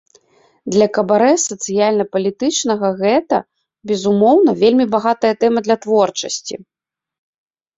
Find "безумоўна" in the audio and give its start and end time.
3.93-4.51